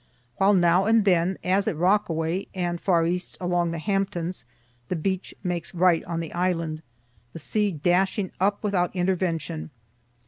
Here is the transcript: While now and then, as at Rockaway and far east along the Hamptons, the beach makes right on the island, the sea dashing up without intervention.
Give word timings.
While 0.37 0.55
now 0.55 0.85
and 0.85 1.05
then, 1.05 1.37
as 1.43 1.67
at 1.67 1.77
Rockaway 1.77 2.47
and 2.55 2.81
far 2.81 3.05
east 3.05 3.37
along 3.39 3.69
the 3.69 3.77
Hamptons, 3.77 4.45
the 4.89 4.95
beach 4.95 5.35
makes 5.43 5.75
right 5.75 6.03
on 6.05 6.21
the 6.21 6.33
island, 6.33 6.81
the 7.33 7.37
sea 7.37 7.71
dashing 7.71 8.31
up 8.39 8.63
without 8.63 8.95
intervention. 8.95 9.69